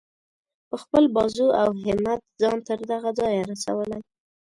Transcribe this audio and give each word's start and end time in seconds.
په 0.69 0.75
خپل 0.83 1.03
بازو 1.15 1.47
او 1.61 1.67
همت 1.83 2.21
ځان 2.41 2.57
تر 2.67 2.79
دغه 2.91 3.09
ځایه 3.19 3.41
رسولی. 3.51 3.99